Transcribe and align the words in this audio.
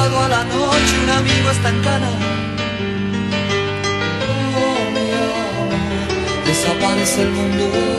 sábado 0.00 0.22
a 0.22 0.28
la 0.28 0.44
noche 0.44 0.94
un 1.04 1.10
amigo 1.10 1.50
está 1.50 1.68
en 1.68 1.80
cana. 1.82 2.10
Oh, 4.56 4.90
mi 4.94 5.10
amor, 5.24 6.46
desaparece 6.46 7.22
el 7.22 7.30
mundo. 7.30 7.89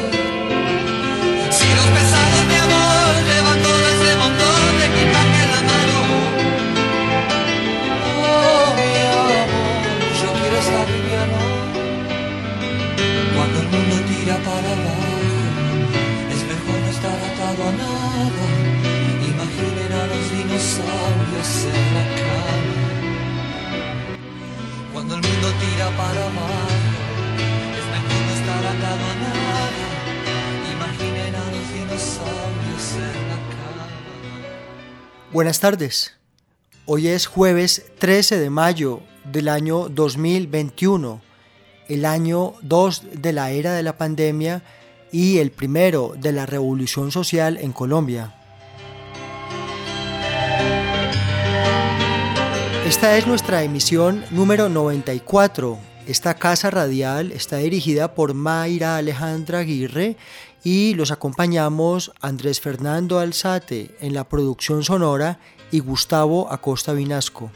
Buenas 35.33 35.59
tardes. 35.59 36.17
Hoy 36.85 37.07
es 37.07 37.25
jueves 37.25 37.91
13 37.97 38.37
de 38.37 38.49
mayo 38.52 39.02
del 39.23 39.47
año 39.47 39.89
2021, 39.89 41.21
el 41.87 42.05
año 42.05 42.53
2 42.61 43.03
de 43.13 43.33
la 43.33 43.52
era 43.52 43.73
de 43.73 43.81
la 43.81 43.97
pandemia 43.97 44.61
y 45.11 45.39
el 45.39 45.52
primero 45.52 46.13
de 46.17 46.33
la 46.33 46.45
revolución 46.45 47.11
social 47.11 47.58
en 47.58 47.71
Colombia. 47.71 48.40
Esta 52.91 53.17
es 53.17 53.25
nuestra 53.25 53.63
emisión 53.63 54.25
número 54.31 54.67
94. 54.67 55.79
Esta 56.07 56.33
casa 56.33 56.69
radial 56.69 57.31
está 57.31 57.55
dirigida 57.55 58.13
por 58.15 58.33
Mayra 58.33 58.97
Alejandra 58.97 59.59
Aguirre 59.59 60.17
y 60.61 60.93
los 60.95 61.09
acompañamos 61.09 62.11
Andrés 62.19 62.59
Fernando 62.59 63.19
Alzate 63.19 63.95
en 64.02 64.13
la 64.13 64.27
producción 64.27 64.83
sonora 64.83 65.39
y 65.71 65.79
Gustavo 65.79 66.52
Acosta 66.52 66.91
Vinasco. 66.91 67.49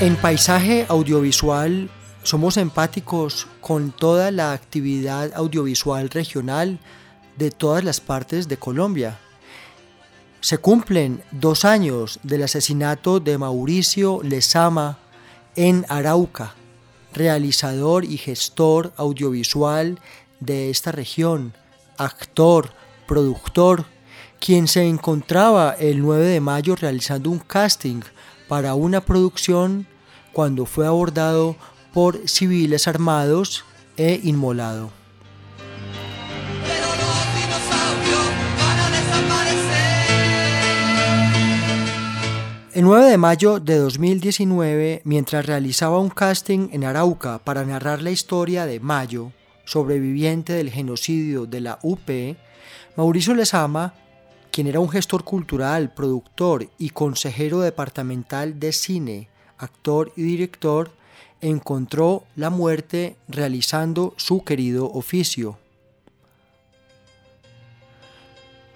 En 0.00 0.14
paisaje 0.14 0.86
audiovisual 0.88 1.90
somos 2.22 2.56
empáticos 2.56 3.48
con 3.60 3.90
toda 3.90 4.30
la 4.30 4.52
actividad 4.52 5.32
audiovisual 5.34 6.10
regional 6.10 6.78
de 7.36 7.50
todas 7.50 7.84
las 7.84 8.00
partes 8.00 8.48
de 8.48 8.56
Colombia. 8.56 9.18
Se 10.40 10.58
cumplen 10.58 11.22
dos 11.30 11.64
años 11.64 12.18
del 12.22 12.42
asesinato 12.42 13.20
de 13.20 13.38
Mauricio 13.38 14.20
Lezama, 14.22 14.98
en 15.54 15.84
Arauca, 15.88 16.54
realizador 17.12 18.04
y 18.04 18.16
gestor 18.16 18.92
audiovisual 18.96 20.00
de 20.40 20.70
esta 20.70 20.92
región, 20.92 21.54
actor, 21.98 22.70
productor, 23.06 23.84
quien 24.40 24.66
se 24.66 24.88
encontraba 24.88 25.72
el 25.78 26.00
9 26.00 26.24
de 26.24 26.40
mayo 26.40 26.74
realizando 26.74 27.30
un 27.30 27.38
casting 27.38 28.00
para 28.48 28.74
una 28.74 29.00
producción 29.00 29.86
cuando 30.32 30.66
fue 30.66 30.86
abordado 30.86 31.56
por 31.92 32.28
civiles 32.28 32.88
armados 32.88 33.64
e 33.96 34.20
inmolado. 34.24 35.01
El 42.74 42.84
9 42.84 43.10
de 43.10 43.18
mayo 43.18 43.60
de 43.60 43.76
2019, 43.76 45.02
mientras 45.04 45.44
realizaba 45.44 45.98
un 45.98 46.08
casting 46.08 46.70
en 46.72 46.84
Arauca 46.84 47.38
para 47.38 47.66
narrar 47.66 48.00
la 48.00 48.10
historia 48.10 48.64
de 48.64 48.80
Mayo, 48.80 49.30
sobreviviente 49.66 50.54
del 50.54 50.70
genocidio 50.70 51.44
de 51.44 51.60
la 51.60 51.78
UP, 51.82 52.08
Mauricio 52.96 53.34
Lezama, 53.34 53.92
quien 54.50 54.68
era 54.68 54.80
un 54.80 54.88
gestor 54.88 55.22
cultural, 55.22 55.92
productor 55.92 56.70
y 56.78 56.88
consejero 56.88 57.60
departamental 57.60 58.58
de 58.58 58.72
cine, 58.72 59.28
actor 59.58 60.10
y 60.16 60.22
director, 60.22 60.92
encontró 61.42 62.24
la 62.36 62.48
muerte 62.48 63.18
realizando 63.28 64.14
su 64.16 64.44
querido 64.44 64.90
oficio. 64.90 65.58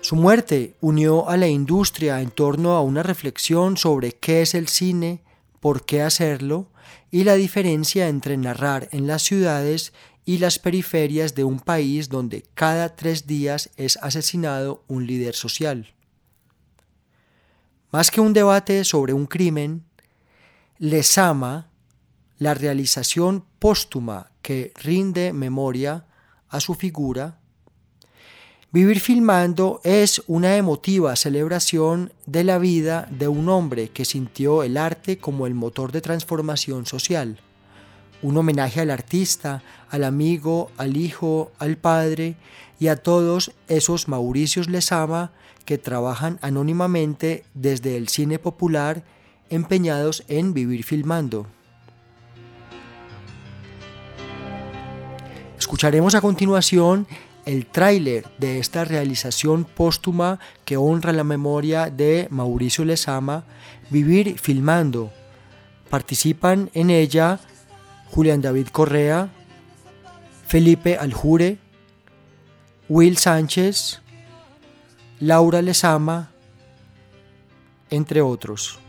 Su 0.06 0.14
muerte 0.14 0.76
unió 0.80 1.28
a 1.28 1.36
la 1.36 1.48
industria 1.48 2.20
en 2.20 2.30
torno 2.30 2.76
a 2.76 2.80
una 2.80 3.02
reflexión 3.02 3.76
sobre 3.76 4.12
qué 4.12 4.40
es 4.40 4.54
el 4.54 4.68
cine, 4.68 5.24
por 5.58 5.84
qué 5.84 6.00
hacerlo 6.00 6.68
y 7.10 7.24
la 7.24 7.34
diferencia 7.34 8.06
entre 8.06 8.36
narrar 8.36 8.88
en 8.92 9.08
las 9.08 9.22
ciudades 9.22 9.92
y 10.24 10.38
las 10.38 10.60
periferias 10.60 11.34
de 11.34 11.42
un 11.42 11.58
país 11.58 12.08
donde 12.08 12.44
cada 12.54 12.94
tres 12.94 13.26
días 13.26 13.70
es 13.76 13.96
asesinado 13.96 14.84
un 14.86 15.08
líder 15.08 15.34
social. 15.34 15.92
Más 17.90 18.12
que 18.12 18.20
un 18.20 18.32
debate 18.32 18.84
sobre 18.84 19.12
un 19.12 19.26
crimen, 19.26 19.86
les 20.78 21.18
ama 21.18 21.68
la 22.38 22.54
realización 22.54 23.44
póstuma 23.58 24.30
que 24.40 24.72
rinde 24.76 25.32
memoria 25.32 26.06
a 26.48 26.60
su 26.60 26.74
figura 26.74 27.40
Vivir 28.76 29.00
filmando 29.00 29.80
es 29.84 30.22
una 30.26 30.58
emotiva 30.58 31.16
celebración 31.16 32.12
de 32.26 32.44
la 32.44 32.58
vida 32.58 33.08
de 33.10 33.26
un 33.26 33.48
hombre 33.48 33.88
que 33.88 34.04
sintió 34.04 34.62
el 34.62 34.76
arte 34.76 35.16
como 35.16 35.46
el 35.46 35.54
motor 35.54 35.92
de 35.92 36.02
transformación 36.02 36.84
social, 36.84 37.40
un 38.20 38.36
homenaje 38.36 38.82
al 38.82 38.90
artista, 38.90 39.62
al 39.88 40.04
amigo, 40.04 40.70
al 40.76 40.98
hijo, 40.98 41.52
al 41.58 41.78
padre 41.78 42.36
y 42.78 42.88
a 42.88 42.96
todos 42.96 43.52
esos 43.66 44.08
Mauricios 44.08 44.68
Lezama 44.68 45.32
que 45.64 45.78
trabajan 45.78 46.38
anónimamente 46.42 47.44
desde 47.54 47.96
el 47.96 48.08
cine 48.08 48.38
popular 48.38 49.04
empeñados 49.48 50.22
en 50.28 50.52
vivir 50.52 50.84
filmando. 50.84 51.46
Escucharemos 55.58 56.14
a 56.14 56.20
continuación 56.20 57.06
el 57.46 57.64
tráiler 57.64 58.26
de 58.38 58.58
esta 58.58 58.84
realización 58.84 59.64
póstuma 59.64 60.40
que 60.64 60.76
honra 60.76 61.12
la 61.12 61.24
memoria 61.24 61.88
de 61.88 62.26
Mauricio 62.30 62.84
Lezama, 62.84 63.44
Vivir 63.88 64.38
Filmando. 64.38 65.12
Participan 65.88 66.70
en 66.74 66.90
ella 66.90 67.38
Julián 68.10 68.42
David 68.42 68.68
Correa, 68.68 69.30
Felipe 70.46 70.96
Aljure, 70.96 71.58
Will 72.88 73.16
Sánchez, 73.16 74.02
Laura 75.20 75.62
Lezama, 75.62 76.30
entre 77.90 78.20
otros. 78.22 78.80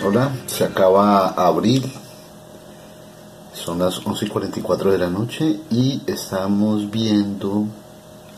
Hola, 0.00 0.30
se 0.46 0.62
acaba 0.62 1.30
abril, 1.30 1.92
son 3.52 3.80
las 3.80 3.98
11 4.06 4.26
y 4.26 4.28
44 4.28 4.92
de 4.92 4.98
la 4.98 5.10
noche 5.10 5.60
y 5.70 6.00
estamos 6.06 6.88
viendo, 6.88 7.64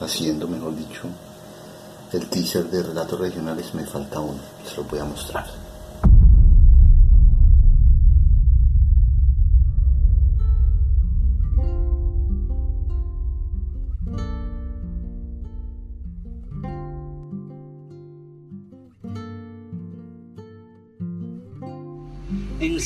haciendo 0.01 0.49
mejor 0.49 0.75
dicho, 0.75 1.03
el 2.13 2.27
teaser 2.29 2.65
de 2.71 2.83
Relatos 2.83 3.21
Regionales. 3.21 3.75
Me 3.75 3.85
falta 3.85 4.21
uno, 4.21 4.41
se 4.67 4.77
lo 4.79 4.85
voy 4.85 5.01
a 5.01 5.05
mostrar. 5.05 5.60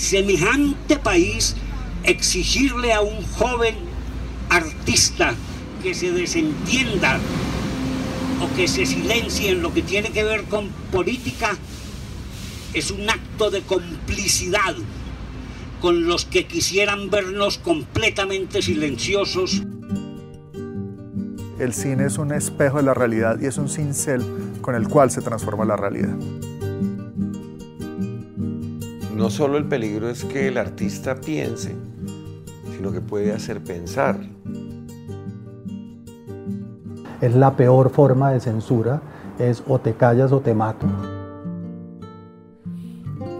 Semejante 0.04 0.98
país 0.98 1.56
exigirle 2.04 2.92
a 2.92 3.00
un 3.00 3.22
joven 3.22 3.74
artista 4.50 5.34
que 5.82 5.94
se 5.94 6.12
desentienda 6.12 7.18
o 8.42 8.54
que 8.54 8.68
se 8.68 8.84
silencie 8.84 9.50
en 9.50 9.62
lo 9.62 9.72
que 9.72 9.82
tiene 9.82 10.10
que 10.10 10.22
ver 10.22 10.44
con 10.44 10.68
política 10.92 11.56
es 12.74 12.90
un 12.90 13.08
acto 13.08 13.50
de 13.50 13.62
complicidad 13.62 14.74
con 15.80 16.06
los 16.06 16.26
que 16.26 16.46
quisieran 16.46 17.08
vernos 17.08 17.58
completamente 17.58 18.62
silenciosos. 18.62 19.62
El 21.58 21.72
cine 21.72 22.06
es 22.06 22.18
un 22.18 22.32
espejo 22.32 22.78
de 22.78 22.82
la 22.82 22.94
realidad 22.94 23.38
y 23.40 23.46
es 23.46 23.56
un 23.56 23.68
cincel 23.68 24.22
con 24.60 24.74
el 24.74 24.88
cual 24.88 25.10
se 25.10 25.22
transforma 25.22 25.64
la 25.64 25.76
realidad 25.76 26.16
no 29.14 29.31
solo 29.31 29.58
el 29.58 29.64
peligro 29.64 30.08
es 30.08 30.25
que 30.25 30.49
el 30.49 30.58
artista 30.58 31.14
piense, 31.16 31.75
sino 32.76 32.93
que 32.93 33.00
puede 33.00 33.32
hacer 33.32 33.62
pensar. 33.62 34.19
Es 37.20 37.34
la 37.34 37.56
peor 37.56 37.90
forma 37.90 38.32
de 38.32 38.40
censura, 38.40 39.00
es 39.38 39.62
o 39.66 39.78
te 39.78 39.94
callas 39.94 40.32
o 40.32 40.40
te 40.40 40.55
mato. 40.55 40.87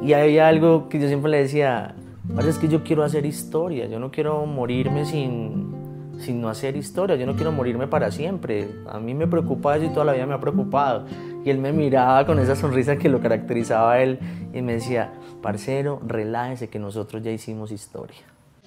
Y 0.03 0.12
había 0.12 0.49
algo 0.49 0.88
que 0.88 1.00
yo 1.00 1.09
siempre 1.09 1.31
le 1.31 1.38
decía, 1.38 1.97
es 2.38 2.59
que 2.59 2.69
yo 2.69 2.85
quiero 2.85 3.03
hacer 3.03 3.27
historia, 3.27 3.87
yo 3.87 3.99
no 3.99 4.11
quiero 4.11 4.47
morirme 4.47 5.05
sin, 5.05 5.75
sin 6.19 6.41
no 6.41 6.49
hacer 6.49 6.77
historia, 6.77 7.17
yo 7.17 7.27
no 7.27 7.35
quiero 7.35 7.53
morirme 7.53 7.88
para 7.88 8.11
siempre. 8.11 8.69
A 8.88 9.00
mí 9.00 9.15
me 9.15 9.27
preocupa 9.27 9.77
eso 9.77 9.87
y 9.87 9.88
toda 9.88 10.05
la 10.05 10.12
vida 10.12 10.27
me 10.27 10.35
ha 10.35 10.41
preocupado. 10.41 11.06
Y 11.44 11.50
él 11.50 11.58
me 11.58 11.73
miraba 11.73 12.25
con 12.25 12.38
esa 12.38 12.56
sonrisa 12.56 12.96
que 12.96 13.08
lo 13.11 13.20
caracterizaba 13.20 13.93
a 13.93 14.00
él 14.00 14.19
y 14.55 14.62
me 14.62 14.75
decía, 14.75 15.12
parcero, 15.43 16.00
relájese 16.06 16.69
que 16.69 16.79
nosotros 16.79 17.23
ya 17.23 17.31
hicimos 17.31 17.70
historia. 17.70 18.23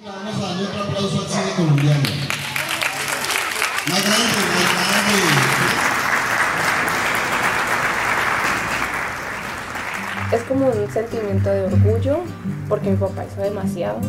Vamos 0.06 0.35
a 0.35 0.47
darle 0.47 0.68
otro 0.68 0.83
aplauso 0.83 1.21
al 1.21 1.27
cine 1.27 1.56
colombiano. 1.56 2.03
Más 3.89 4.03
grande, 4.03 4.25
más 4.75 4.91
grande. 4.91 5.88
Es 10.31 10.41
como 10.44 10.68
un 10.68 10.89
sentimiento 10.91 11.50
de 11.50 11.65
orgullo 11.65 12.18
porque 12.68 12.89
mi 12.89 12.97
papá 12.97 13.24
hizo 13.25 13.41
demasiado 13.41 14.00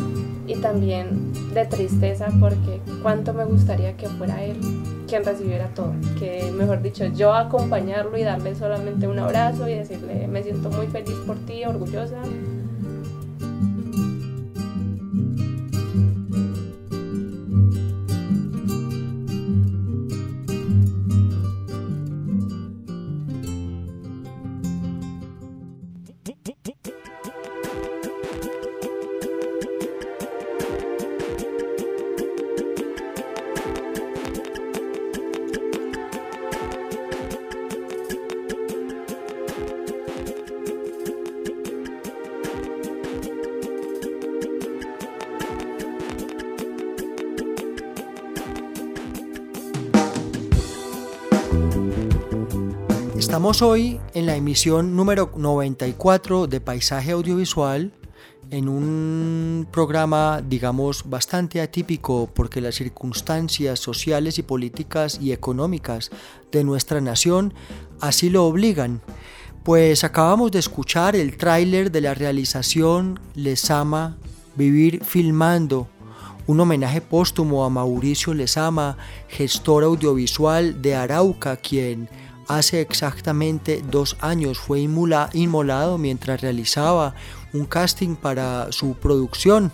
y 0.47 0.55
también 0.55 1.31
de 1.53 1.65
tristeza 1.65 2.27
porque 2.41 2.81
cuánto 3.01 3.33
me 3.33 3.45
gustaría 3.45 3.95
que 3.95 4.07
fuera 4.09 4.43
él 4.43 4.57
quien 5.07 5.23
recibiera 5.23 5.67
todo, 5.69 5.93
que 6.19 6.51
mejor 6.51 6.81
dicho 6.81 7.05
yo 7.05 7.33
acompañarlo 7.33 8.17
y 8.17 8.23
darle 8.23 8.53
solamente 8.53 9.07
un 9.07 9.17
abrazo 9.17 9.69
y 9.69 9.75
decirle 9.75 10.27
me 10.27 10.43
siento 10.43 10.69
muy 10.69 10.87
feliz 10.87 11.15
por 11.25 11.37
ti, 11.37 11.63
orgullosa, 11.63 12.17
Estamos 53.39 53.61
hoy 53.61 54.01
en 54.15 54.25
la 54.25 54.35
emisión 54.35 54.97
número 54.97 55.31
94 55.33 56.47
de 56.47 56.59
Paisaje 56.59 57.11
Audiovisual, 57.11 57.93
en 58.51 58.67
un 58.67 59.65
programa, 59.71 60.41
digamos, 60.45 61.09
bastante 61.09 61.61
atípico 61.61 62.29
porque 62.35 62.59
las 62.59 62.75
circunstancias 62.75 63.79
sociales 63.79 64.39
y 64.39 64.43
políticas 64.43 65.19
y 65.21 65.31
económicas 65.31 66.11
de 66.51 66.65
nuestra 66.65 66.99
nación 66.99 67.53
así 68.01 68.29
lo 68.29 68.45
obligan. 68.45 69.01
Pues 69.63 70.03
acabamos 70.03 70.51
de 70.51 70.59
escuchar 70.59 71.15
el 71.15 71.37
tráiler 71.37 71.93
de 71.93 72.01
la 72.01 72.13
realización 72.13 73.21
Lesama 73.35 74.17
Vivir 74.57 75.01
Filmando, 75.05 75.87
un 76.45 76.59
homenaje 76.59 76.99
póstumo 76.99 77.63
a 77.63 77.69
Mauricio 77.69 78.33
Lesama, 78.33 78.97
gestor 79.27 79.83
audiovisual 79.83 80.81
de 80.81 80.95
Arauca, 80.95 81.55
quien 81.55 82.09
hace 82.49 82.81
exactamente 82.81 83.81
dos 83.89 84.17
años 84.19 84.57
fue 84.57 84.81
inmolado 84.81 85.97
mientras 85.97 86.41
realizaba 86.41 87.15
un 87.53 87.65
casting 87.65 88.15
para 88.15 88.71
su 88.71 88.95
producción 88.95 89.71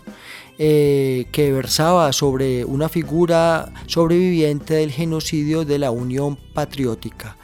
eh, 0.58 1.25
que 1.32 1.51
versaba 1.51 2.13
sobre 2.13 2.63
una 2.65 2.89
figura 2.89 3.74
sobreviviente 3.88 4.75
del 4.75 4.91
genocidio 4.91 5.65
de 5.65 5.79
la 5.79 5.91
Unión 5.91 6.38
Patriótica. 6.53 7.38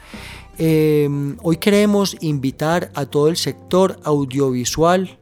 Em, 0.58 1.36
hoy 1.42 1.56
queremos 1.56 2.16
invitar 2.20 2.90
a 2.94 3.06
todo 3.06 3.28
el 3.28 3.36
sector 3.36 3.98
audiovisual 4.04 5.18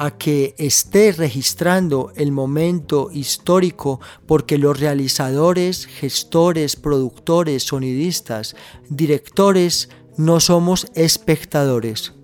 a 0.00 0.12
que 0.12 0.54
esté 0.56 1.12
registrando 1.12 2.10
el 2.16 2.32
momento 2.32 3.10
histórico 3.12 4.00
porque 4.26 4.56
los 4.56 4.80
realizadores, 4.80 5.84
gestores, 5.84 6.74
productores, 6.74 7.64
sonidistas, 7.64 8.56
directores 8.88 9.90
no 10.16 10.40
somos 10.40 10.86
espectadores. 10.94 12.14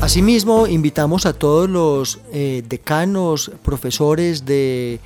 Asimismo, 0.00 0.66
invitamos 0.66 1.26
a 1.26 1.34
todos 1.34 1.68
los 1.68 2.20
eh, 2.32 2.62
decanos, 2.66 3.50
profesores 3.62 4.46
de 4.46 4.98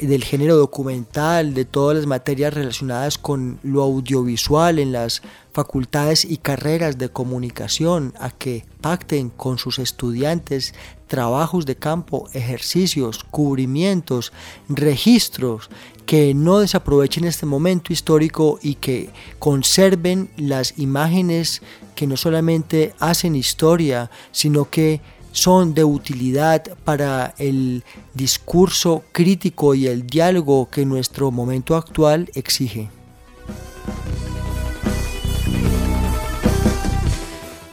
del 0.00 0.22
género 0.22 0.56
documental, 0.56 1.54
de 1.54 1.64
todas 1.64 1.96
las 1.96 2.06
materias 2.06 2.54
relacionadas 2.54 3.18
con 3.18 3.58
lo 3.62 3.82
audiovisual 3.82 4.78
en 4.78 4.92
las 4.92 5.22
facultades 5.58 6.24
y 6.24 6.36
carreras 6.36 6.98
de 6.98 7.08
comunicación, 7.08 8.14
a 8.20 8.30
que 8.30 8.64
pacten 8.80 9.28
con 9.28 9.58
sus 9.58 9.80
estudiantes 9.80 10.72
trabajos 11.08 11.66
de 11.66 11.74
campo, 11.74 12.28
ejercicios, 12.32 13.24
cubrimientos, 13.24 14.32
registros 14.68 15.68
que 16.06 16.32
no 16.32 16.60
desaprovechen 16.60 17.24
este 17.24 17.44
momento 17.44 17.92
histórico 17.92 18.60
y 18.62 18.76
que 18.76 19.10
conserven 19.40 20.30
las 20.36 20.78
imágenes 20.78 21.60
que 21.96 22.06
no 22.06 22.16
solamente 22.16 22.94
hacen 23.00 23.34
historia, 23.34 24.12
sino 24.30 24.70
que 24.70 25.00
son 25.32 25.74
de 25.74 25.82
utilidad 25.82 26.62
para 26.84 27.34
el 27.38 27.82
discurso 28.14 29.02
crítico 29.10 29.74
y 29.74 29.88
el 29.88 30.06
diálogo 30.06 30.70
que 30.70 30.86
nuestro 30.86 31.32
momento 31.32 31.74
actual 31.74 32.30
exige. 32.34 32.90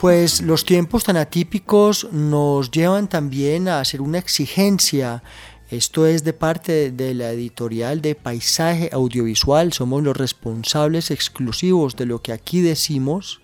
Pues 0.05 0.43
los 0.43 0.65
tiempos 0.65 1.03
tan 1.03 1.17
atípicos 1.17 2.09
nos 2.11 2.69
llevan 2.69 3.09
también 3.09 3.67
a 3.67 3.79
hacer 3.79 4.01
una 4.01 4.19
exigencia. 4.19 5.23
Esto 5.71 6.05
es 6.05 6.23
de 6.23 6.31
parte 6.31 6.91
de 6.91 7.15
la 7.15 7.31
editorial 7.31 8.03
de 8.03 8.13
Paisaje 8.13 8.91
Audiovisual. 8.93 9.73
Somos 9.73 10.03
los 10.03 10.15
responsables 10.15 11.09
exclusivos 11.09 11.95
de 11.95 12.05
lo 12.05 12.21
que 12.21 12.33
aquí 12.33 12.61
decimos. 12.61 13.41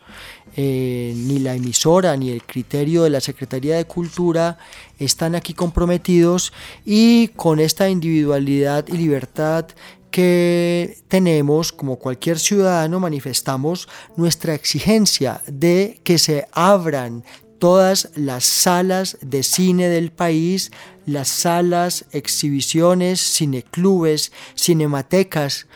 Eh, 0.56 1.14
ni 1.16 1.40
la 1.40 1.56
emisora 1.56 2.16
ni 2.16 2.30
el 2.30 2.44
criterio 2.44 3.04
de 3.04 3.10
la 3.10 3.22
Secretaría 3.22 3.78
de 3.78 3.86
Cultura 3.86 4.60
están 5.00 5.34
aquí 5.34 5.56
comprometidos 5.56 6.54
y 6.86 7.30
con 7.30 7.60
esta 7.60 7.90
individualidad 7.90 8.86
y 8.88 8.98
libertad 8.98 9.66
que 10.12 10.98
tenemos, 11.08 11.72
como 11.72 11.98
cualquier 11.98 12.38
ciudadano, 12.38 13.00
manifestamos 13.00 13.88
nuestra 14.18 14.54
exigencia 14.54 15.42
de 15.48 16.00
que 16.04 16.18
se 16.18 16.48
abran 16.52 17.24
todas 17.58 18.10
las 18.16 18.44
salas 18.44 19.18
de 19.22 19.44
cine 19.44 19.88
del 19.88 20.12
país, 20.12 20.72
las 21.06 21.30
salas, 21.30 22.06
exhibiciones, 22.12 23.22
cineclubes, 23.22 24.32
cinematecas, 24.56 25.68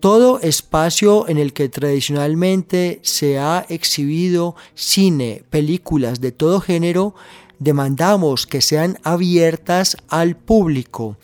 todo 0.00 0.40
espacio 0.40 1.28
en 1.28 1.38
el 1.38 1.52
que 1.52 1.68
tradicionalmente 1.68 3.00
se 3.02 3.38
ha 3.38 3.66
exhibido 3.68 4.56
cine, 4.74 5.42
películas 5.50 6.20
de 6.20 6.32
todo 6.32 6.60
género, 6.60 7.14
demandamos 7.58 8.46
que 8.46 8.60
sean 8.60 8.98
abiertas 9.02 9.96
al 10.08 10.36
público. 10.36 11.16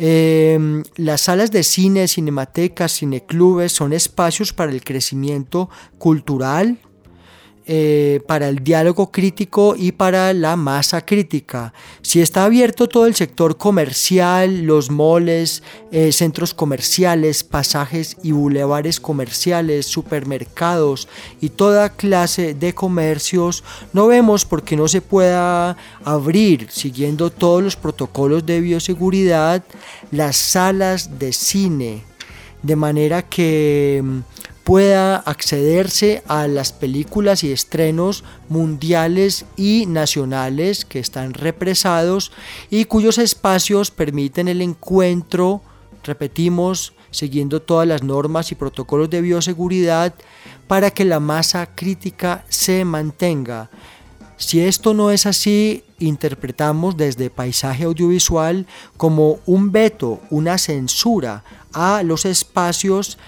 Em, 0.00 0.84
las 0.94 1.22
salas 1.22 1.50
de 1.50 1.64
cine, 1.64 2.06
cinematecas, 2.06 2.92
cineclubes 2.92 3.72
son 3.72 3.92
espacios 3.92 4.52
para 4.52 4.70
el 4.70 4.84
crecimiento 4.84 5.68
cultural, 5.98 6.78
eh, 7.70 8.22
para 8.26 8.48
el 8.48 8.64
diálogo 8.64 9.10
crítico 9.10 9.74
y 9.76 9.92
para 9.92 10.32
la 10.32 10.56
masa 10.56 11.04
crítica. 11.04 11.74
Si 12.00 12.22
está 12.22 12.44
abierto 12.44 12.88
todo 12.88 13.04
el 13.04 13.14
sector 13.14 13.58
comercial, 13.58 14.62
los 14.62 14.90
moles, 14.90 15.62
eh, 15.92 16.10
centros 16.12 16.54
comerciales, 16.54 17.44
pasajes 17.44 18.16
y 18.22 18.32
bulevares 18.32 19.00
comerciales, 19.00 19.84
supermercados 19.84 21.08
y 21.42 21.50
toda 21.50 21.90
clase 21.90 22.54
de 22.54 22.74
comercios, 22.74 23.62
no 23.92 24.06
vemos 24.06 24.46
por 24.46 24.62
qué 24.62 24.74
no 24.74 24.88
se 24.88 25.02
pueda 25.02 25.76
abrir, 26.04 26.68
siguiendo 26.70 27.28
todos 27.28 27.62
los 27.62 27.76
protocolos 27.76 28.46
de 28.46 28.62
bioseguridad, 28.62 29.62
las 30.10 30.36
salas 30.36 31.18
de 31.18 31.34
cine, 31.34 32.02
de 32.62 32.76
manera 32.76 33.20
que 33.20 34.02
pueda 34.68 35.16
accederse 35.16 36.22
a 36.28 36.46
las 36.46 36.74
películas 36.74 37.42
y 37.42 37.50
estrenos 37.52 38.22
mundiales 38.50 39.46
y 39.56 39.86
nacionales 39.86 40.84
que 40.84 40.98
están 40.98 41.32
represados 41.32 42.32
y 42.68 42.84
cuyos 42.84 43.16
espacios 43.16 43.90
permiten 43.90 44.46
el 44.46 44.60
encuentro, 44.60 45.62
repetimos, 46.04 46.92
siguiendo 47.10 47.62
todas 47.62 47.88
las 47.88 48.02
normas 48.02 48.52
y 48.52 48.56
protocolos 48.56 49.08
de 49.08 49.22
bioseguridad 49.22 50.12
para 50.66 50.90
que 50.90 51.06
la 51.06 51.18
masa 51.18 51.74
crítica 51.74 52.44
se 52.50 52.84
mantenga. 52.84 53.70
Si 54.36 54.60
esto 54.60 54.92
no 54.92 55.10
es 55.10 55.24
así, 55.24 55.82
interpretamos 55.98 56.94
desde 56.94 57.30
paisaje 57.30 57.84
audiovisual 57.84 58.66
como 58.98 59.38
un 59.46 59.72
veto, 59.72 60.20
una 60.28 60.58
censura 60.58 61.42
a 61.72 62.02
los 62.02 62.26
espacios 62.26 63.18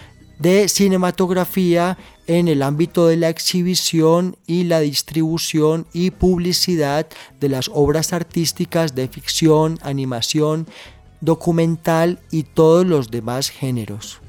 de 0.41 0.69
cinematografía 0.69 1.99
en 2.27 2.49
el 2.49 2.63
ámbito 2.63 3.07
de 3.07 3.17
la 3.17 3.29
exhibición 3.29 4.37
y 4.47 4.65
la 4.65 4.81
distribución 4.81 5.87
y 5.93 6.11
publicidad 6.11 7.07
de 7.39 7.49
las 7.49 7.71
obras 7.73 8.13
artísticas 8.13 8.95
de 8.95 9.09
ficción, 9.09 9.79
animación, 9.83 10.67
documental 11.21 12.19
y 12.31 12.45
todos 12.45 12.87
los 12.87 13.11
demás 13.11 13.51
géneros. 13.51 14.21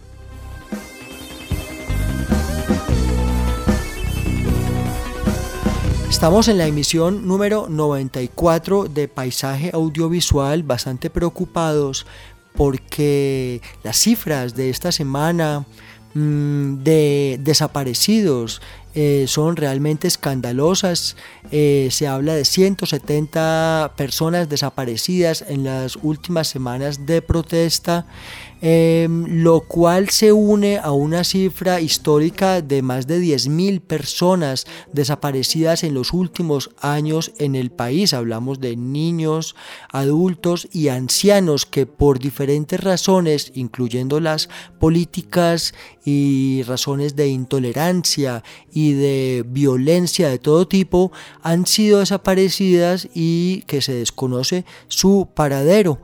Estamos 6.09 6.49
en 6.49 6.57
la 6.57 6.67
emisión 6.67 7.25
número 7.25 7.67
94 7.69 8.83
de 8.83 9.07
Paisaje 9.07 9.71
Audiovisual, 9.73 10.61
bastante 10.61 11.09
preocupados 11.09 12.05
porque 12.53 13.61
las 13.83 13.97
cifras 13.97 14.55
de 14.55 14.69
esta 14.69 14.91
semana 14.91 15.65
de 16.13 17.39
desaparecidos 17.41 18.61
eh, 18.93 19.25
son 19.27 19.55
realmente 19.55 20.07
escandalosas. 20.07 21.15
Eh, 21.51 21.87
se 21.91 22.07
habla 22.07 22.35
de 22.35 22.43
170 22.43 23.93
personas 23.95 24.49
desaparecidas 24.49 25.45
en 25.47 25.63
las 25.63 25.97
últimas 26.01 26.47
semanas 26.47 27.05
de 27.05 27.21
protesta, 27.21 28.05
em, 28.61 29.43
lo 29.43 29.61
cual 29.61 30.09
se 30.09 30.31
une 30.31 30.77
a 30.77 30.91
una 30.91 31.23
cifra 31.23 31.81
histórica 31.81 32.61
de 32.61 32.81
más 32.81 33.07
de 33.07 33.19
10.000 33.19 33.81
personas 33.81 34.65
desaparecidas 34.93 35.83
en 35.83 35.93
los 35.93 36.13
últimos 36.13 36.69
años 36.79 37.33
en 37.37 37.55
el 37.55 37.71
país. 37.71 38.13
Hablamos 38.13 38.59
de 38.59 38.75
niños, 38.75 39.55
adultos 39.91 40.67
y 40.71 40.89
ancianos 40.89 41.65
que 41.65 41.85
por 41.85 42.19
diferentes 42.19 42.79
razones, 42.79 43.51
incluyendo 43.55 44.19
las 44.19 44.49
políticas 44.79 45.73
y 46.05 46.63
razones 46.63 47.15
de 47.15 47.27
intolerancia 47.27 48.43
y 48.71 48.93
de 48.93 49.43
violencia 49.47 50.29
de 50.29 50.39
todo 50.39 50.67
tipo 50.67 51.11
han 51.41 51.65
sido 51.65 51.99
desaparecidas 51.99 53.07
y 53.13 53.61
que 53.67 53.81
se 53.81 53.93
desconoce 53.93 54.65
su 54.87 55.29
paradero. 55.33 56.01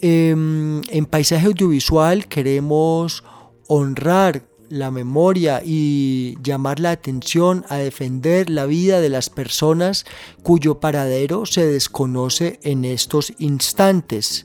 Em, 0.00 0.80
en 0.90 1.06
paisaje 1.06 1.46
audiovisual 1.46 2.28
queremos 2.28 3.24
honrar 3.66 4.44
la 4.68 4.90
memoria 4.90 5.62
y 5.64 6.36
llamar 6.42 6.78
la 6.78 6.90
atención 6.90 7.64
a 7.68 7.76
defender 7.76 8.50
la 8.50 8.66
vida 8.66 9.00
de 9.00 9.08
las 9.08 9.30
personas 9.30 10.04
cuyo 10.42 10.78
paradero 10.78 11.46
se 11.46 11.66
desconoce 11.66 12.60
en 12.62 12.84
estos 12.84 13.32
instantes. 13.38 14.44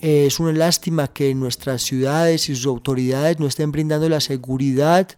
Es 0.00 0.38
una 0.38 0.52
lástima 0.52 1.08
que 1.08 1.34
nuestras 1.34 1.82
ciudades 1.82 2.48
y 2.48 2.54
sus 2.54 2.66
autoridades 2.66 3.40
no 3.40 3.46
estén 3.46 3.72
brindando 3.72 4.08
la 4.08 4.20
seguridad 4.20 5.08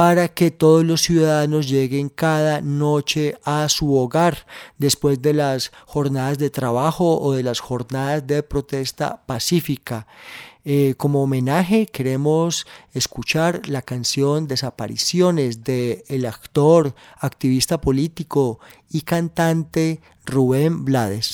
para 0.00 0.28
que 0.28 0.50
todos 0.50 0.82
los 0.82 1.02
ciudadanos 1.02 1.68
lleguen 1.68 2.08
cada 2.08 2.62
noche 2.62 3.36
a 3.44 3.68
su 3.68 3.94
hogar 3.94 4.46
después 4.78 5.20
de 5.20 5.34
las 5.34 5.72
jornadas 5.84 6.38
de 6.38 6.48
trabajo 6.48 7.20
o 7.20 7.34
de 7.34 7.42
las 7.42 7.60
jornadas 7.60 8.26
de 8.26 8.42
protesta 8.42 9.20
pacífica. 9.26 10.06
Eh, 10.64 10.94
como 10.96 11.22
homenaje 11.22 11.84
queremos 11.84 12.66
escuchar 12.94 13.68
la 13.68 13.82
canción 13.82 14.48
Desapariciones 14.48 15.64
de 15.64 16.02
el 16.08 16.24
actor, 16.24 16.94
activista 17.18 17.78
político 17.82 18.58
y 18.90 19.02
cantante 19.02 20.00
Rubén 20.24 20.86
Blades. 20.86 21.32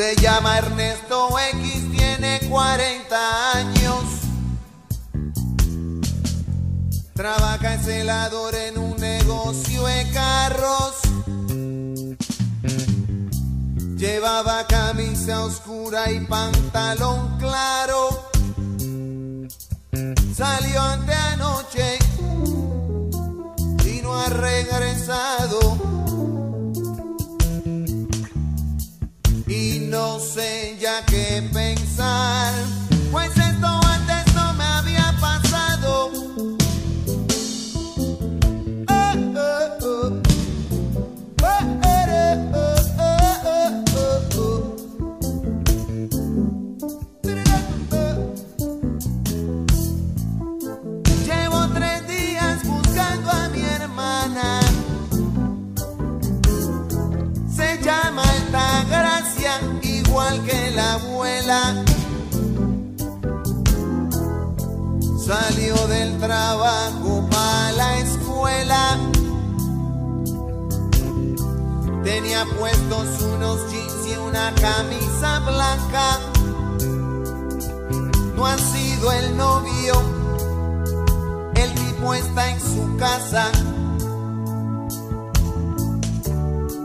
Se 0.00 0.16
llama 0.16 0.56
Ernesto 0.56 1.28
X, 1.52 1.92
tiene 1.92 2.40
40 2.48 3.52
años. 3.52 4.02
Trabaja 7.12 7.74
en 7.74 7.82
celador 7.82 8.54
en 8.54 8.78
un 8.78 8.96
negocio 8.96 9.84
de 9.84 10.10
carros. 10.10 10.94
Llevaba 13.98 14.66
camisa 14.66 15.44
oscura 15.44 16.10
y 16.10 16.20
pantalón 16.20 17.36
claro. 17.38 18.30
Salió 20.34 20.80
ante 20.80 21.12
anoche 21.12 21.98
y 23.84 24.00
no 24.00 24.18
ha 24.18 24.30
regresado. 24.30 25.79
Pensar, 32.00 32.39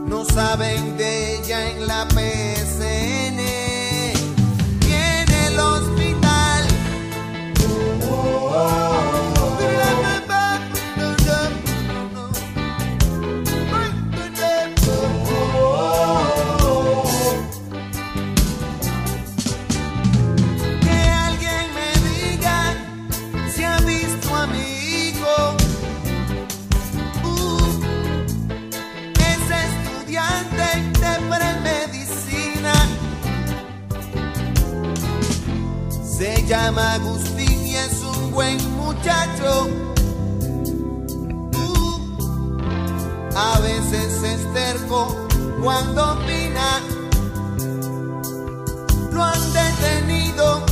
no 0.05 0.23
saben 0.23 0.97
de 0.97 1.35
ella 1.35 1.71
en 1.71 1.87
la 1.87 2.07
PSN 2.09 2.54
llama 36.55 36.93
Agustín 36.93 37.65
y 37.65 37.75
es 37.75 38.01
un 38.01 38.31
buen 38.31 38.57
muchacho. 38.77 39.67
Uh, 41.53 41.99
a 43.35 43.59
veces 43.59 44.23
es 44.23 44.53
terco 44.53 45.27
cuando 45.61 46.13
opina. 46.13 46.79
Lo 49.11 49.23
han 49.23 49.43
detenido. 49.53 50.65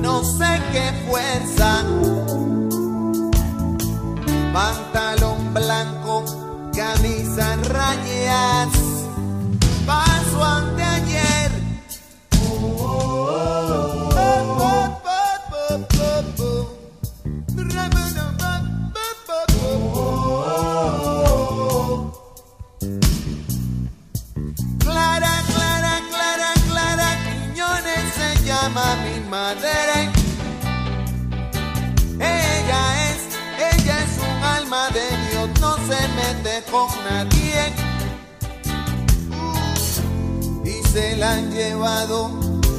No 0.00 0.24
sé 0.24 0.62
qué 0.72 0.86
fuerza. 1.06 1.84
Pantalón 4.54 5.52
blanco, 5.52 6.24
camisa 6.74 7.52
en 7.54 7.64
con 36.74 36.88
nadie. 37.08 37.60
Y 40.64 40.88
se 40.88 41.16
la 41.16 41.34
han 41.34 41.50
llevado 41.52 42.30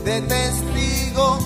de 0.03 0.21
testigo 0.21 1.39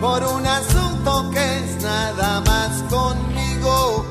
por 0.00 0.20
un 0.24 0.46
asunto 0.46 1.30
que 1.32 1.58
es 1.58 1.82
nada 1.82 2.40
más 2.40 2.72
conmigo. 2.94 4.04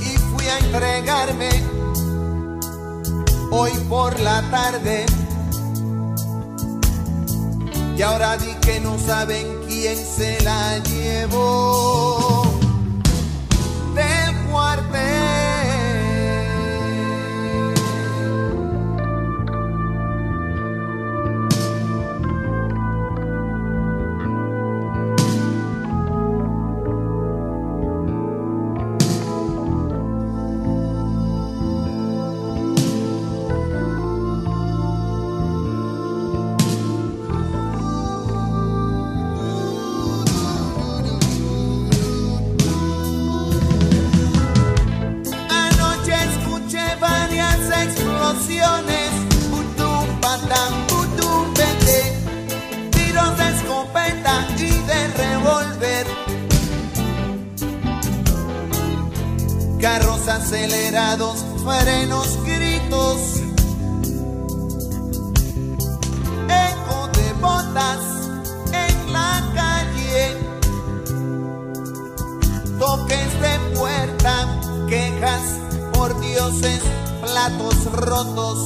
Y 0.00 0.10
fui 0.30 0.46
a 0.48 0.58
entregarme 0.58 1.50
hoy 3.50 3.72
por 3.88 4.18
la 4.18 4.42
tarde. 4.50 5.06
Y 7.96 8.02
ahora 8.02 8.36
di 8.36 8.52
que 8.66 8.80
no 8.80 8.98
saben 8.98 9.46
quién 9.68 9.96
se 9.96 10.40
la 10.42 10.78
llevó 10.78 12.21
explosiones, 48.32 49.10
putum 49.50 50.20
patam, 50.20 50.86
putum 50.86 51.52
pete, 51.52 52.16
tiros 52.90 53.36
de 53.36 53.48
escopeta 53.50 54.46
y 54.56 54.70
de 54.88 55.08
revólver. 55.08 56.06
Carros 59.80 60.28
acelerados, 60.28 61.44
frenos, 61.62 62.38
gritos, 62.44 63.18
eco 66.48 67.08
de 67.18 67.32
botas 67.34 68.00
en 68.72 69.12
la 69.12 69.42
calle. 69.54 70.38
Toques 72.78 73.40
de 73.42 73.76
puerta, 73.76 74.34
quejas 74.88 75.42
por 75.92 76.18
dioses, 76.20 76.80
platos 77.22 77.84
rotos. 77.92 78.58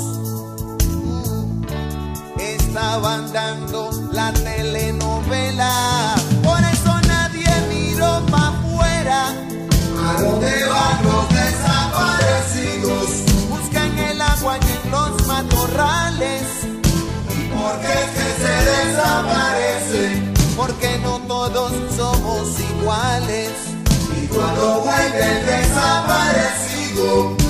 Estaban 2.38 3.32
dando 3.32 3.90
la 4.12 4.32
telenovela, 4.32 6.14
por 6.42 6.58
eso 6.60 6.98
nadie 7.06 7.46
miró 7.68 8.24
para 8.30 8.48
afuera. 8.48 9.28
¿A 10.08 10.20
dónde 10.20 10.66
van 10.66 11.04
los 11.04 11.28
desaparecidos? 11.28 13.08
Buscan 13.48 13.98
el 13.98 14.20
agua 14.20 14.58
y 14.58 14.60
en 14.84 14.90
los 14.90 15.26
matorrales. 15.26 16.42
¿Y 17.36 17.38
por 17.54 17.80
qué 17.80 17.92
es 18.04 18.10
que 18.16 18.28
se 18.42 18.54
desaparecen? 18.72 20.34
Porque 20.56 20.98
no 21.02 21.18
todos 21.20 21.72
somos 21.96 22.60
iguales. 22.60 23.50
cuando 24.32 24.80
vuelve 24.82 25.24
el 25.38 25.46
desaparecido. 25.46 27.45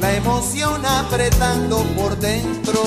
La 0.00 0.14
emoción 0.14 0.84
apretando 0.84 1.82
por 1.96 2.16
dentro. 2.18 2.82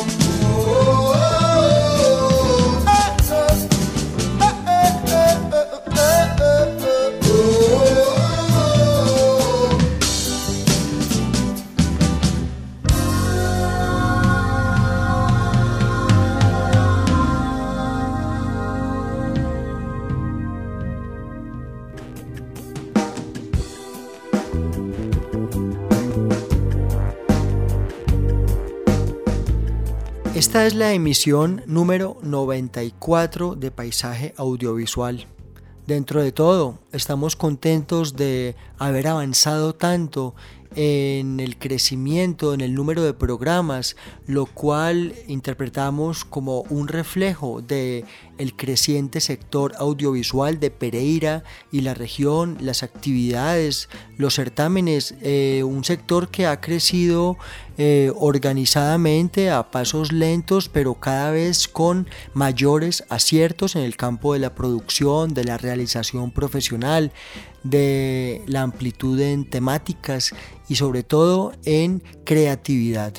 Esta 30.57 30.65
es 30.65 30.73
la 30.73 30.93
emisión 30.93 31.61
número 31.67 32.17
94 32.23 33.53
de 33.53 33.69
Paisaje 33.69 34.33
Audiovisual. 34.37 35.27
Dentro 35.85 36.23
de 36.23 36.31
todo, 36.31 36.79
estamos 36.91 37.35
contentos 37.35 38.15
de 38.15 38.55
haber 38.79 39.05
avanzado 39.05 39.75
tanto 39.75 40.33
en 40.75 41.39
el 41.39 41.59
crecimiento, 41.59 42.55
en 42.55 42.61
el 42.61 42.73
número 42.73 43.03
de 43.03 43.13
programas, 43.13 43.97
lo 44.25 44.47
cual 44.47 45.13
interpretamos 45.27 46.25
como 46.25 46.61
un 46.71 46.87
reflejo 46.87 47.61
de 47.61 48.05
el 48.38 48.56
creciente 48.56 49.21
sector 49.21 49.73
audiovisual 49.78 50.60
de 50.60 50.71
Pereira 50.71 51.43
y 51.71 51.82
la 51.82 51.93
región, 51.93 52.58
las 52.60 52.84
actividades, 52.84 53.89
los 54.17 54.36
certámenes, 54.36 55.15
eh, 55.21 55.63
un 55.63 55.84
sector 55.84 56.30
que 56.30 56.45
ha 56.45 56.62
crecido 56.62 57.38
eh, 57.78 58.12
organizadamente 58.15 59.52
a 59.52 59.69
pasos 59.69 60.12
lentos, 60.12 60.69
pero 60.69 60.95
cada 60.95 61.32
vez 61.32 61.67
con 61.67 62.08
mayores 62.34 63.04
aciertos 63.10 63.76
en 63.76 63.84
el 63.84 63.95
campo 63.95 64.34
de 64.34 64.39
la 64.39 64.56
producción, 64.56 65.34
de 65.34 65.43
la 65.43 65.58
realización 65.58 66.32
profesional, 66.32 67.12
de 67.63 68.41
la 68.47 68.62
amplitud 68.62 69.19
en 69.19 69.50
temáticas 69.50 70.34
y 70.67 70.76
sobre 70.76 71.04
todo 71.04 71.54
en 71.65 72.02
creatividad. 72.23 73.13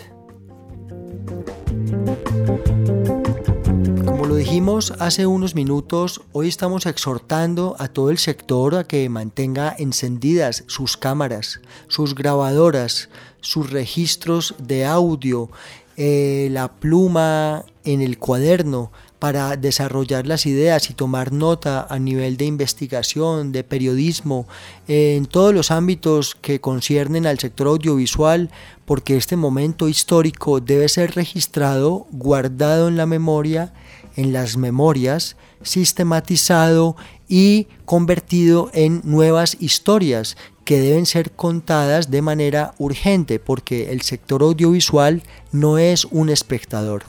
Dijimos 4.39 4.93
hace 5.01 5.27
unos 5.27 5.57
minutos, 5.57 6.21
hoy 6.31 6.47
estamos 6.47 6.87
exhortando 6.87 7.75
a 7.81 7.89
todo 7.89 8.11
el 8.11 8.19
sector 8.19 8.77
a 8.77 8.85
que 8.85 9.09
mantenga 9.09 9.75
encendidas 9.77 10.63
sus 10.69 10.97
cámaras, 10.97 11.61
sus 11.89 12.15
grabadoras, 12.15 13.09
sus 13.41 13.71
registros 13.71 14.55
de 14.59 14.87
audio, 14.87 15.51
eh, 15.97 16.51
la 16.53 16.69
pluma 16.69 17.65
en 17.83 18.01
el 18.01 18.19
cuaderno, 18.19 18.93
para 19.19 19.57
desarrollar 19.57 20.27
las 20.27 20.47
ideas 20.47 20.91
y 20.91 20.95
tomar 20.95 21.33
nota 21.33 21.87
a 21.91 21.99
nivel 21.99 22.37
de 22.37 22.45
investigación, 22.45 23.51
de 23.51 23.65
periodismo, 23.65 24.47
en 24.87 25.27
todos 25.27 25.53
los 25.53 25.73
ámbitos 25.73 26.37
que 26.37 26.61
conciernen 26.61 27.27
al 27.27 27.41
sector 27.41 27.67
audiovisual, 27.67 28.51
porque 28.85 29.17
este 29.17 29.37
momento 29.37 29.89
histórico 29.89 30.61
debe 30.61 30.89
ser 30.89 31.17
registrado, 31.17 32.07
guardado 32.13 32.87
en 32.87 32.97
la 32.97 33.07
memoria, 33.07 33.73
en 34.19 34.33
las 34.33 34.57
memorias, 34.57 35.37
sistematizado 35.63 36.97
y 37.29 37.69
convertido 37.85 38.69
en 38.75 39.01
nuevas 39.05 39.57
historias 39.61 40.37
que 40.65 40.81
deben 40.81 41.07
ser 41.07 41.31
contadas 41.31 42.11
de 42.11 42.21
manera 42.21 42.75
urgente, 42.79 43.39
porque 43.39 43.93
el 43.93 44.03
sector 44.03 44.43
audiovisual 44.43 45.23
no 45.53 45.79
es 45.79 46.05
un 46.05 46.31
espectador. 46.31 47.05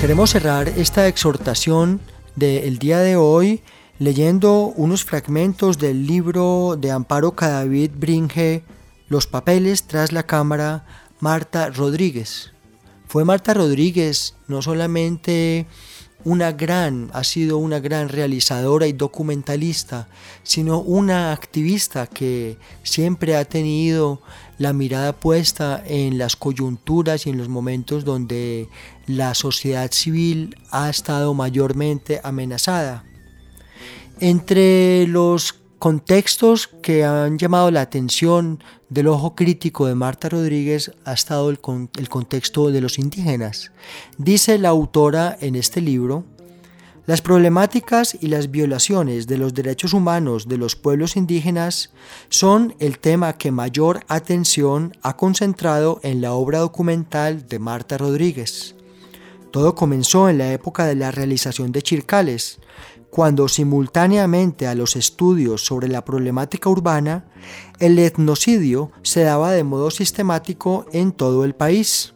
Queremos 0.00 0.30
cerrar 0.30 0.68
esta 0.68 1.06
exhortación 1.06 2.00
del 2.34 2.78
día 2.78 2.98
de 2.98 3.16
hoy 3.16 3.62
leyendo 4.00 4.72
unos 4.76 5.04
fragmentos 5.04 5.78
del 5.78 6.06
libro 6.06 6.76
de 6.78 6.90
Amparo 6.90 7.32
Cadavid 7.32 7.92
Bringe, 7.96 8.64
Los 9.08 9.26
papeles 9.26 9.84
tras 9.84 10.12
la 10.12 10.24
cámara, 10.24 10.84
Marta 11.20 11.70
Rodríguez. 11.70 12.52
Fue 13.06 13.24
Marta 13.24 13.54
Rodríguez 13.54 14.34
no 14.46 14.62
solamente 14.62 15.66
una 16.24 16.52
gran, 16.52 17.10
ha 17.14 17.24
sido 17.24 17.58
una 17.58 17.80
gran 17.80 18.08
realizadora 18.08 18.86
y 18.86 18.92
documentalista, 18.92 20.08
sino 20.42 20.80
una 20.80 21.32
activista 21.32 22.06
que 22.06 22.58
siempre 22.82 23.36
ha 23.36 23.44
tenido 23.44 24.20
la 24.58 24.72
mirada 24.72 25.14
puesta 25.14 25.82
en 25.86 26.18
las 26.18 26.36
coyunturas 26.36 27.26
y 27.26 27.30
en 27.30 27.38
los 27.38 27.48
momentos 27.48 28.04
donde 28.04 28.68
la 29.06 29.34
sociedad 29.34 29.90
civil 29.92 30.56
ha 30.70 30.90
estado 30.90 31.34
mayormente 31.34 32.20
amenazada. 32.22 33.04
Entre 34.20 35.06
los 35.06 35.54
contextos 35.78 36.68
que 36.82 37.04
han 37.04 37.38
llamado 37.38 37.70
la 37.70 37.80
atención 37.80 38.62
del 38.88 39.08
ojo 39.08 39.34
crítico 39.34 39.86
de 39.86 39.94
Marta 39.94 40.28
Rodríguez 40.28 40.92
ha 41.04 41.12
estado 41.12 41.50
el, 41.50 41.58
el 41.98 42.08
contexto 42.08 42.70
de 42.70 42.80
los 42.80 42.98
indígenas. 42.98 43.70
Dice 44.16 44.58
la 44.58 44.70
autora 44.70 45.36
en 45.40 45.54
este 45.54 45.80
libro, 45.80 46.24
las 47.06 47.22
problemáticas 47.22 48.18
y 48.20 48.26
las 48.26 48.50
violaciones 48.50 49.26
de 49.26 49.38
los 49.38 49.54
derechos 49.54 49.94
humanos 49.94 50.46
de 50.46 50.58
los 50.58 50.76
pueblos 50.76 51.16
indígenas 51.16 51.90
son 52.28 52.74
el 52.80 52.98
tema 52.98 53.32
que 53.32 53.50
mayor 53.50 54.04
atención 54.08 54.94
ha 55.00 55.16
concentrado 55.16 56.00
en 56.02 56.20
la 56.20 56.32
obra 56.32 56.58
documental 56.58 57.48
de 57.48 57.58
Marta 57.58 57.96
Rodríguez. 57.96 58.74
Todo 59.50 59.74
comenzó 59.74 60.28
en 60.28 60.36
la 60.36 60.52
época 60.52 60.84
de 60.84 60.96
la 60.96 61.10
realización 61.10 61.72
de 61.72 61.80
Chircales, 61.80 62.58
cuando 63.10 63.48
simultáneamente 63.48 64.66
a 64.66 64.74
los 64.74 64.96
estudios 64.96 65.64
sobre 65.64 65.88
la 65.88 66.04
problemática 66.04 66.68
urbana, 66.68 67.24
el 67.78 67.98
etnocidio 67.98 68.90
se 69.02 69.22
daba 69.22 69.52
de 69.52 69.64
modo 69.64 69.90
sistemático 69.90 70.86
en 70.92 71.12
todo 71.12 71.44
el 71.44 71.54
país. 71.54 72.14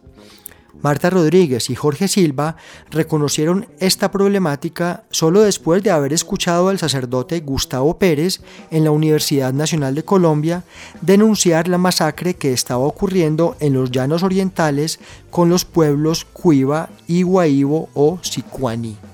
Marta 0.83 1.09
Rodríguez 1.09 1.69
y 1.69 1.75
Jorge 1.75 2.09
Silva 2.09 2.57
reconocieron 2.91 3.67
esta 3.79 4.11
problemática 4.11 5.05
solo 5.11 5.41
después 5.41 5.81
de 5.81 5.91
haber 5.91 6.11
escuchado 6.11 6.67
al 6.67 6.77
sacerdote 6.77 7.39
Gustavo 7.39 7.97
Pérez 7.97 8.41
en 8.69 8.83
la 8.83 8.91
Universidad 8.91 9.53
Nacional 9.53 9.95
de 9.95 10.03
Colombia 10.03 10.63
denunciar 10.99 11.69
la 11.69 11.77
masacre 11.77 12.33
que 12.33 12.51
estaba 12.51 12.83
ocurriendo 12.83 13.55
en 13.61 13.73
los 13.73 13.91
llanos 13.91 14.23
orientales 14.23 14.99
con 15.29 15.47
los 15.47 15.63
pueblos 15.63 16.25
Cuiva, 16.25 16.89
Iguaibo 17.07 17.87
o 17.93 18.19
Sicuani. 18.21 19.12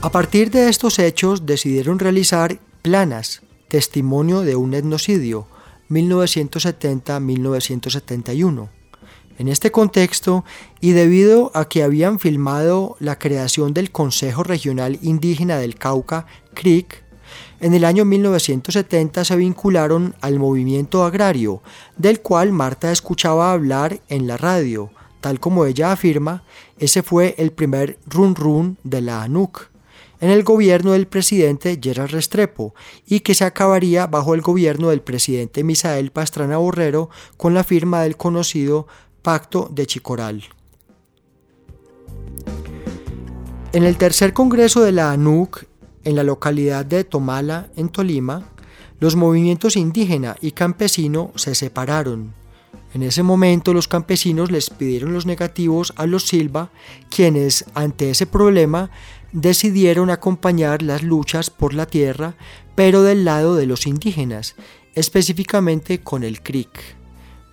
A 0.00 0.10
partir 0.10 0.52
de 0.52 0.68
estos 0.68 1.00
hechos 1.00 1.44
decidieron 1.44 1.98
realizar 1.98 2.60
planas, 2.82 3.42
testimonio 3.66 4.42
de 4.42 4.54
un 4.54 4.74
etnocidio, 4.74 5.48
1970-1971. 5.90 8.68
En 9.38 9.48
este 9.48 9.72
contexto, 9.72 10.44
y 10.80 10.92
debido 10.92 11.50
a 11.52 11.64
que 11.64 11.82
habían 11.82 12.20
filmado 12.20 12.94
la 13.00 13.18
creación 13.18 13.74
del 13.74 13.90
Consejo 13.90 14.44
Regional 14.44 15.00
Indígena 15.02 15.58
del 15.58 15.74
Cauca, 15.74 16.26
CRIC, 16.54 17.02
en 17.58 17.74
el 17.74 17.84
año 17.84 18.04
1970 18.04 19.24
se 19.24 19.34
vincularon 19.34 20.14
al 20.20 20.38
movimiento 20.38 21.02
agrario, 21.02 21.60
del 21.96 22.20
cual 22.20 22.52
Marta 22.52 22.92
escuchaba 22.92 23.50
hablar 23.50 23.98
en 24.08 24.28
la 24.28 24.36
radio. 24.36 24.92
Tal 25.20 25.40
como 25.40 25.64
ella 25.64 25.90
afirma, 25.90 26.44
ese 26.78 27.02
fue 27.02 27.34
el 27.36 27.50
primer 27.50 27.98
run 28.06 28.36
run 28.36 28.78
de 28.84 29.00
la 29.00 29.24
ANUC 29.24 29.70
en 30.20 30.30
el 30.30 30.42
gobierno 30.42 30.92
del 30.92 31.06
presidente 31.06 31.78
Gerard 31.82 32.10
Restrepo 32.10 32.74
y 33.06 33.20
que 33.20 33.34
se 33.34 33.44
acabaría 33.44 34.06
bajo 34.06 34.34
el 34.34 34.40
gobierno 34.40 34.90
del 34.90 35.00
presidente 35.00 35.64
Misael 35.64 36.10
Pastrana 36.10 36.56
Borrero 36.58 37.10
con 37.36 37.54
la 37.54 37.64
firma 37.64 38.02
del 38.02 38.16
conocido 38.16 38.86
Pacto 39.22 39.68
de 39.72 39.86
Chicoral. 39.86 40.44
En 43.72 43.84
el 43.84 43.98
tercer 43.98 44.32
congreso 44.32 44.82
de 44.82 44.92
la 44.92 45.12
ANUC, 45.12 45.66
en 46.04 46.16
la 46.16 46.22
localidad 46.22 46.86
de 46.86 47.04
Tomala, 47.04 47.68
en 47.76 47.90
Tolima, 47.90 48.48
los 48.98 49.14
movimientos 49.14 49.76
indígena 49.76 50.36
y 50.40 50.52
campesino 50.52 51.32
se 51.36 51.54
separaron. 51.54 52.32
En 52.94 53.02
ese 53.02 53.22
momento 53.22 53.74
los 53.74 53.86
campesinos 53.86 54.50
les 54.50 54.70
pidieron 54.70 55.12
los 55.12 55.26
negativos 55.26 55.92
a 55.96 56.06
los 56.06 56.26
Silva, 56.26 56.70
quienes 57.10 57.66
ante 57.74 58.10
ese 58.10 58.26
problema 58.26 58.90
decidieron 59.32 60.10
acompañar 60.10 60.82
las 60.82 61.02
luchas 61.02 61.50
por 61.50 61.74
la 61.74 61.86
tierra, 61.86 62.34
pero 62.74 63.02
del 63.02 63.24
lado 63.24 63.56
de 63.56 63.66
los 63.66 63.86
indígenas. 63.86 64.54
específicamente 64.94 66.00
con 66.00 66.24
el 66.24 66.42
CRIC. 66.42 66.70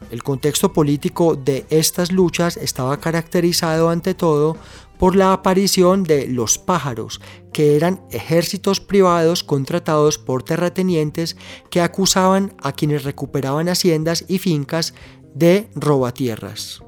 El 0.09 0.23
contexto 0.23 0.73
político 0.73 1.35
de 1.35 1.65
estas 1.69 2.11
luchas 2.11 2.57
estaba 2.57 2.99
caracterizado 2.99 3.89
ante 3.89 4.15
todo 4.15 4.57
por 4.97 5.15
la 5.15 5.33
aparición 5.33 6.03
de 6.03 6.27
los 6.27 6.57
pájaros, 6.57 7.21
que 7.53 7.75
eran 7.75 8.01
ejércitos 8.11 8.79
privados 8.79 9.43
contratados 9.43 10.17
por 10.17 10.43
terratenientes 10.43 11.35
que 11.69 11.81
acusaban 11.81 12.53
a 12.61 12.71
quienes 12.71 13.03
recuperaban 13.03 13.69
haciendas 13.69 14.25
y 14.27 14.39
fincas 14.39 14.93
de 15.33 15.69
robatierras. 15.75 16.81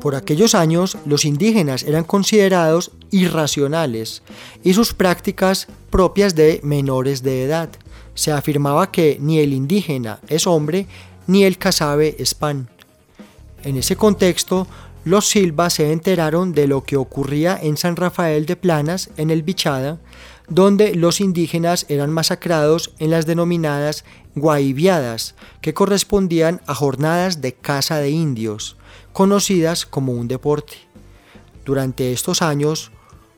Por 0.00 0.14
aquellos 0.14 0.54
años, 0.54 0.96
los 1.06 1.24
indígenas 1.24 1.82
eran 1.82 2.04
considerados 2.04 2.92
irracionales 3.10 4.22
y 4.62 4.74
sus 4.74 4.94
prácticas 4.94 5.66
propias 5.90 6.34
de 6.34 6.60
menores 6.62 7.22
de 7.22 7.44
edad. 7.44 7.68
Se 8.14 8.30
afirmaba 8.32 8.90
que 8.92 9.18
ni 9.20 9.40
el 9.40 9.52
indígena 9.52 10.20
es 10.28 10.46
hombre 10.46 10.86
ni 11.26 11.44
el 11.44 11.58
casabe 11.58 12.16
es 12.18 12.34
pan. 12.34 12.68
En 13.62 13.76
ese 13.76 13.96
contexto, 13.96 14.66
los 15.04 15.28
Silva 15.28 15.68
se 15.70 15.92
enteraron 15.92 16.52
de 16.52 16.66
lo 16.66 16.84
que 16.84 16.96
ocurría 16.96 17.58
en 17.60 17.76
San 17.76 17.96
Rafael 17.96 18.46
de 18.46 18.56
Planas, 18.56 19.10
en 19.16 19.30
el 19.30 19.42
Bichada, 19.42 19.98
donde 20.48 20.94
los 20.94 21.20
indígenas 21.20 21.86
eran 21.88 22.10
masacrados 22.10 22.92
en 22.98 23.10
las 23.10 23.26
denominadas 23.26 24.04
guaiviadas, 24.34 25.34
que 25.60 25.74
correspondían 25.74 26.60
a 26.66 26.74
jornadas 26.74 27.40
de 27.40 27.52
caza 27.52 27.98
de 27.98 28.10
indios, 28.10 28.77
conocidas 29.18 29.84
como 29.84 30.12
un 30.12 30.28
deporte. 30.28 30.76
Durante 31.64 32.12
estos 32.12 32.40
años, 32.40 32.92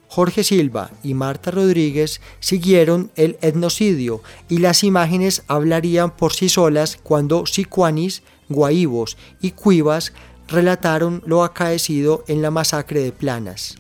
Jorge 0.09 0.45
Silva 0.45 0.91
y 1.03 1.15
Marta 1.15 1.51
Rodríguez 1.51 2.21
siguieron 2.39 3.11
el 3.17 3.39
etnocidio 3.41 4.21
y 4.51 4.59
las 4.59 4.85
imágenes 4.85 5.43
hablarían 5.47 6.15
por 6.15 6.35
sí 6.35 6.51
solas 6.51 6.99
cuando 7.03 7.47
sicuanis, 7.47 8.23
guaibos 8.51 9.17
y 9.41 9.53
cuivas 9.53 10.13
relataron 10.49 11.23
lo 11.25 11.45
acaecido 11.45 12.25
en 12.29 12.43
la 12.43 12.51
masacre 12.51 13.01
de 13.01 13.13
Planas. 13.13 13.77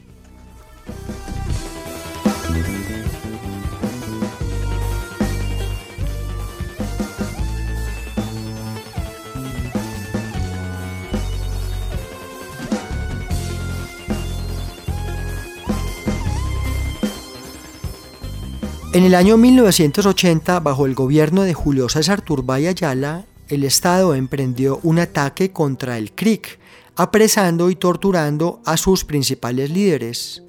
En 18.93 19.05
el 19.05 19.15
año 19.15 19.37
1980, 19.37 20.59
bajo 20.59 20.85
el 20.85 20.97
gobierno 20.97 21.43
de 21.43 21.55
Julio 21.55 21.89
César 21.89 22.23
Turbay 22.23 22.67
Ayala, 22.67 23.25
el 23.47 23.63
Estado 23.63 24.17
emprendió 24.17 24.81
un 24.83 24.99
ataque 24.99 25.53
contra 25.53 25.97
el 25.97 26.11
CRIC, 26.11 26.59
apresando 26.97 27.71
y 27.71 27.77
torturando 27.77 28.61
a 28.65 28.77
sus 28.77 29.05
principales 29.05 29.71
líderes. 29.71 30.43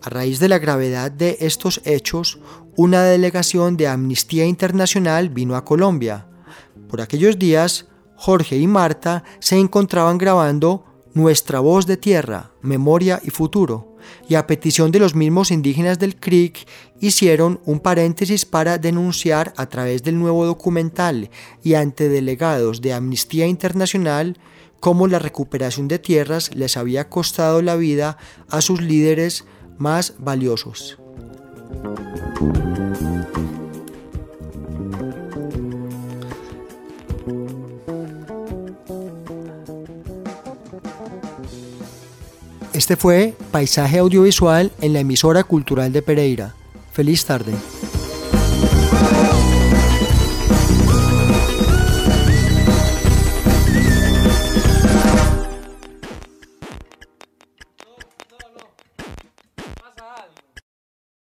A 0.00 0.10
raíz 0.10 0.38
de 0.38 0.48
la 0.48 0.60
gravedad 0.60 1.10
de 1.10 1.38
estos 1.40 1.80
hechos, 1.84 2.38
una 2.76 3.02
delegación 3.02 3.76
de 3.76 3.88
Amnistía 3.88 4.46
Internacional 4.46 5.28
vino 5.28 5.56
a 5.56 5.64
Colombia. 5.64 6.28
Por 6.88 7.00
aquellos 7.00 7.36
días, 7.36 7.86
Jorge 8.14 8.58
y 8.58 8.68
Marta 8.68 9.24
se 9.40 9.58
encontraban 9.58 10.18
grabando 10.18 10.84
Nuestra 11.14 11.58
voz 11.58 11.86
de 11.86 11.96
tierra, 11.96 12.52
memoria 12.62 13.20
y 13.22 13.30
futuro 13.30 13.91
y 14.28 14.34
a 14.34 14.46
petición 14.46 14.92
de 14.92 14.98
los 14.98 15.14
mismos 15.14 15.50
indígenas 15.50 15.98
del 15.98 16.16
Creek 16.16 16.66
hicieron 17.00 17.60
un 17.64 17.80
paréntesis 17.80 18.44
para 18.44 18.78
denunciar 18.78 19.52
a 19.56 19.66
través 19.66 20.02
del 20.02 20.18
nuevo 20.18 20.46
documental 20.46 21.30
y 21.62 21.74
ante 21.74 22.08
delegados 22.08 22.80
de 22.80 22.92
Amnistía 22.92 23.46
Internacional 23.46 24.38
cómo 24.80 25.06
la 25.06 25.18
recuperación 25.18 25.88
de 25.88 25.98
tierras 25.98 26.54
les 26.54 26.76
había 26.76 27.08
costado 27.08 27.62
la 27.62 27.76
vida 27.76 28.18
a 28.48 28.60
sus 28.60 28.80
líderes 28.80 29.44
más 29.78 30.14
valiosos. 30.18 30.98
Este 42.72 42.96
fue 42.96 43.34
Paisaje 43.50 43.98
Audiovisual 43.98 44.72
en 44.80 44.94
la 44.94 45.00
emisora 45.00 45.44
cultural 45.44 45.92
de 45.92 46.00
Pereira. 46.00 46.54
Feliz 46.92 47.26
tarde. 47.26 47.52